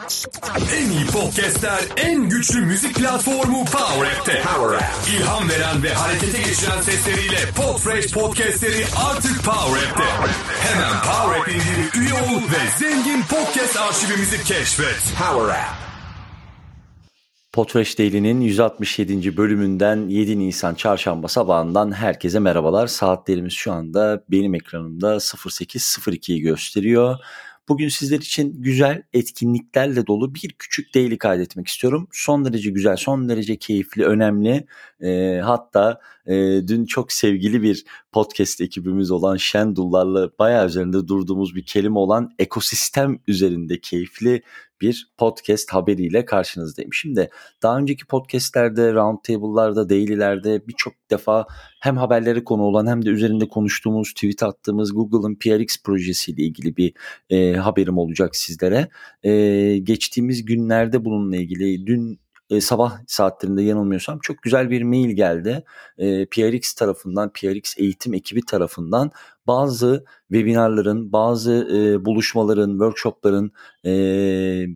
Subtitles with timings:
[0.00, 4.42] En iyi podcastler, en güçlü müzik platformu Power App'te.
[4.42, 4.84] Power App.
[5.16, 10.02] İlham veren ve harekete geçiren sesleriyle Podfresh podcastleri artık Power App'te.
[10.60, 15.14] Hemen Power App indirip üye ol ve zengin podcast arşivimizi keşfet.
[15.18, 15.90] Power App.
[17.52, 19.36] Potreş Daily'nin 167.
[19.36, 22.86] bölümünden 7 Nisan çarşamba sabahından herkese merhabalar.
[22.86, 27.18] Saatlerimiz şu anda benim ekranımda 08.02'yi gösteriyor.
[27.70, 32.08] Bugün sizler için güzel etkinliklerle dolu bir küçük daily kaydetmek istiyorum.
[32.12, 34.66] Son derece güzel, son derece keyifli, önemli.
[35.00, 36.34] E, hatta e,
[36.68, 43.18] dün çok sevgili bir podcast ekibimiz olan Şendullarla bayağı üzerinde durduğumuz bir kelime olan ekosistem
[43.26, 44.42] üzerinde keyifli
[44.80, 46.92] bir podcast haberiyle karşınızdayım.
[46.92, 47.30] Şimdi
[47.62, 51.46] daha önceki podcastlerde, roundtable'larda, daily'lerde birçok defa
[51.80, 56.94] hem haberleri konu olan hem de üzerinde konuştuğumuz, tweet attığımız Google'ın PRX projesiyle ilgili bir
[57.30, 58.88] e, haberim olacak sizlere.
[59.22, 65.64] E, geçtiğimiz günlerde bununla ilgili dün e, sabah saatlerinde yanılmıyorsam çok güzel bir mail geldi.
[65.98, 69.10] E, PRX tarafından, PRX eğitim ekibi tarafından
[69.50, 73.52] bazı webinarların, bazı e, buluşmaların, workshopların
[73.84, 73.90] e,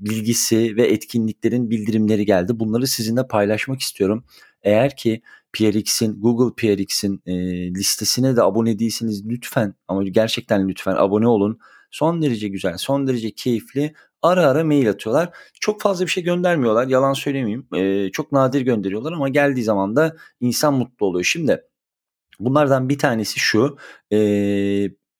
[0.00, 2.60] bilgisi ve etkinliklerin bildirimleri geldi.
[2.60, 4.24] Bunları sizinle paylaşmak istiyorum.
[4.62, 7.34] Eğer ki PRX'in, Google PRX'in e,
[7.74, 11.58] listesine de abone değilseniz lütfen ama gerçekten lütfen abone olun.
[11.90, 15.30] Son derece güzel, son derece keyifli ara ara mail atıyorlar.
[15.60, 16.86] Çok fazla bir şey göndermiyorlar.
[16.86, 17.66] Yalan söylemeyeyim.
[17.74, 21.24] E, çok nadir gönderiyorlar ama geldiği zaman da insan mutlu oluyor.
[21.24, 21.62] Şimdi
[22.40, 23.76] bunlardan bir tanesi şu.
[24.12, 24.18] E,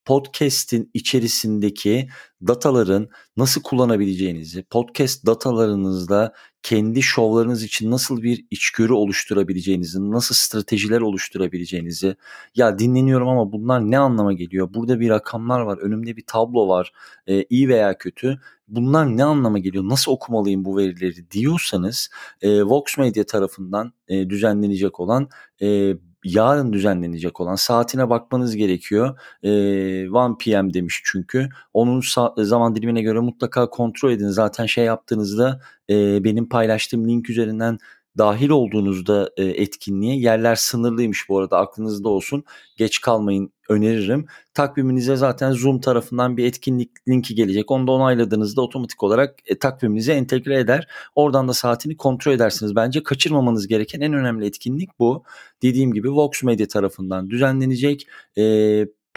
[0.08, 2.08] podcast'in içerisindeki
[2.46, 12.16] dataların nasıl kullanabileceğinizi, podcast datalarınızda kendi şovlarınız için nasıl bir içgörü oluşturabileceğinizi, nasıl stratejiler oluşturabileceğinizi,
[12.54, 14.74] ya dinleniyorum ama bunlar ne anlama geliyor?
[14.74, 16.92] Burada bir rakamlar var, önümde bir tablo var,
[17.26, 18.40] e, iyi veya kötü.
[18.68, 19.84] Bunlar ne anlama geliyor?
[19.84, 22.10] Nasıl okumalıyım bu verileri diyorsanız,
[22.42, 25.28] e, Vox Media tarafından e, düzenlenecek olan
[25.62, 29.18] e, yarın düzenlenecek olan saatine bakmanız gerekiyor.
[29.42, 31.48] E, 1 PM demiş çünkü.
[31.74, 32.02] Onun
[32.36, 34.28] zaman dilimine göre mutlaka kontrol edin.
[34.28, 37.78] Zaten şey yaptığınızda e, benim paylaştığım link üzerinden
[38.18, 42.44] dahil olduğunuzda e, etkinliğe yerler sınırlıymış bu arada aklınızda olsun.
[42.76, 44.26] Geç kalmayın öneririm.
[44.54, 47.70] Takviminize zaten Zoom tarafından bir etkinlik linki gelecek.
[47.70, 50.88] Onu da onayladığınızda otomatik olarak e, takviminize entegre eder.
[51.14, 52.76] Oradan da saatini kontrol edersiniz.
[52.76, 55.24] Bence kaçırmamanız gereken en önemli etkinlik bu.
[55.62, 58.06] Dediğim gibi Vox Media tarafından düzenlenecek.
[58.38, 58.42] E,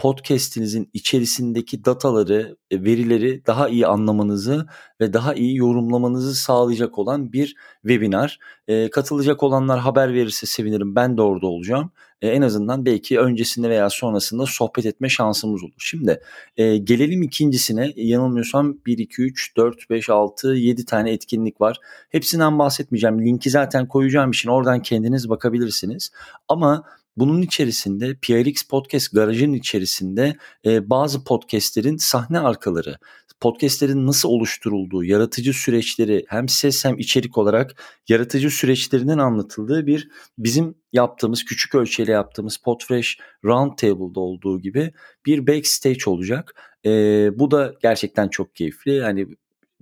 [0.02, 4.66] podcast'inizin içerisindeki dataları, e, verileri daha iyi anlamanızı
[5.00, 8.38] ve daha iyi yorumlamanızı sağlayacak olan bir webinar.
[8.68, 10.96] E, katılacak olanlar haber verirse sevinirim.
[10.96, 11.90] Ben de orada olacağım.
[12.22, 15.72] E, en azından belki öncesinde veya sonrasında sohbet etme şansımız olur.
[15.78, 16.20] Şimdi
[16.56, 17.92] e, gelelim ikincisine.
[17.96, 21.80] Yanılmıyorsam 1, 2, 3, 4, 5, 6, 7 tane etkinlik var.
[22.10, 23.26] Hepsinden bahsetmeyeceğim.
[23.26, 26.10] Linki zaten koyacağım için oradan kendiniz bakabilirsiniz.
[26.48, 26.84] Ama
[27.16, 30.36] bunun içerisinde PRX Podcast Garajı'nın içerisinde
[30.66, 32.98] e, bazı podcastlerin sahne arkaları,
[33.42, 40.08] podcastlerin nasıl oluşturulduğu, yaratıcı süreçleri hem ses hem içerik olarak yaratıcı süreçlerinin anlatıldığı bir
[40.38, 44.92] bizim yaptığımız, küçük ölçüyle yaptığımız Podfresh Roundtable'da olduğu gibi
[45.26, 46.54] bir backstage olacak.
[46.84, 46.90] E,
[47.38, 49.02] bu da gerçekten çok keyifli.
[49.02, 49.26] Hani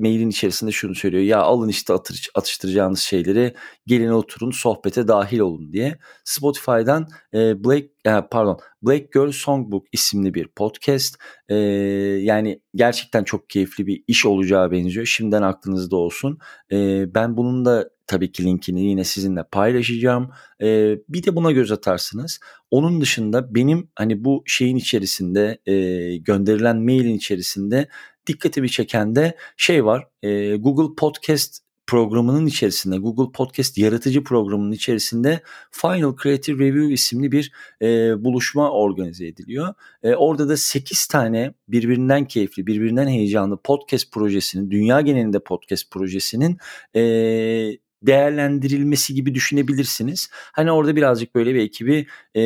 [0.00, 1.22] mailin içerisinde şunu söylüyor.
[1.22, 3.54] Ya alın işte atış, atıştıracağınız şeyleri
[3.86, 5.98] gelin oturun sohbete dahil olun diye.
[6.24, 11.16] Spotify'dan e, Blake pardon Black Girl Songbook isimli bir podcast.
[11.48, 11.54] E,
[12.22, 15.06] yani gerçekten çok keyifli bir iş olacağı benziyor.
[15.06, 16.38] Şimdiden aklınızda olsun.
[16.72, 20.30] E, ben bunun da tabii ki linkini yine sizinle paylaşacağım.
[20.62, 22.40] Ee, bir de buna göz atarsınız.
[22.70, 27.88] Onun dışında benim hani bu şeyin içerisinde e, gönderilen mailin içerisinde
[28.26, 30.06] dikkatimi çeken de şey var.
[30.22, 35.40] E, Google Podcast programının içerisinde Google Podcast yaratıcı programının içerisinde
[35.70, 37.52] Final Creative Review isimli bir
[37.82, 37.86] e,
[38.24, 39.74] buluşma organize ediliyor.
[40.02, 46.58] E, orada da 8 tane birbirinden keyifli, birbirinden heyecanlı podcast projesinin, dünya genelinde podcast projesinin
[46.96, 47.02] e,
[48.02, 50.28] değerlendirilmesi gibi düşünebilirsiniz.
[50.32, 52.42] Hani orada birazcık böyle bir ekibi e,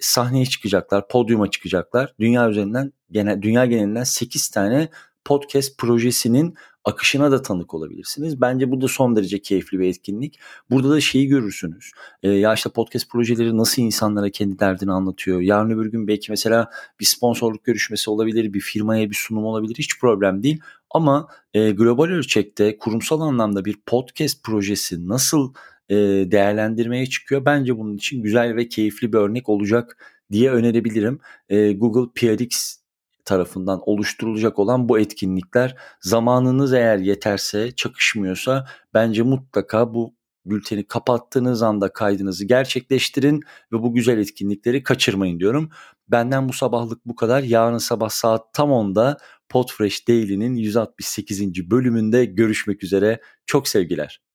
[0.00, 2.14] sahneye çıkacaklar, podyuma çıkacaklar.
[2.20, 4.88] Dünya üzerinden genel dünya genelinden 8 tane
[5.24, 8.40] podcast projesinin akışına da tanık olabilirsiniz.
[8.40, 10.38] Bence bu da son derece keyifli bir etkinlik.
[10.70, 11.90] Burada da şeyi görürsünüz.
[12.22, 15.40] E, ya podcast projeleri nasıl insanlara kendi derdini anlatıyor.
[15.40, 16.70] Yarın öbür gün belki mesela
[17.00, 19.74] bir sponsorluk görüşmesi olabilir, bir firmaya bir sunum olabilir.
[19.78, 20.60] Hiç problem değil.
[20.90, 25.54] Ama e, global ölçekte kurumsal anlamda bir podcast projesi nasıl
[25.88, 25.94] e,
[26.30, 27.44] değerlendirmeye çıkıyor?
[27.44, 29.96] Bence bunun için güzel ve keyifli bir örnek olacak
[30.32, 31.20] diye önerebilirim.
[31.48, 32.81] E, Google PRX
[33.24, 40.14] tarafından oluşturulacak olan bu etkinlikler zamanınız eğer yeterse çakışmıyorsa bence mutlaka bu
[40.46, 43.40] bülteni kapattığınız anda kaydınızı gerçekleştirin
[43.72, 45.70] ve bu güzel etkinlikleri kaçırmayın diyorum.
[46.08, 47.42] Benden bu sabahlık bu kadar.
[47.42, 51.70] Yarın sabah saat tam 10'da Podfresh Daily'nin 168.
[51.70, 53.20] bölümünde görüşmek üzere.
[53.46, 54.31] Çok sevgiler.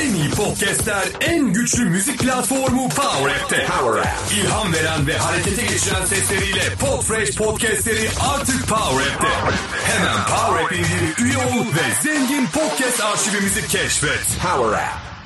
[0.00, 3.66] En iyi podcastler, en güçlü müzik platformu Power App'te.
[3.66, 4.32] Power App.
[4.32, 9.28] İlham veren ve harekete geçiren sesleriyle Podfresh podcastleri artık Power App'te.
[9.84, 10.72] Hemen Power App
[11.20, 14.26] üye ol ve zengin podcast arşivimizi keşfet.
[14.42, 15.17] Power App.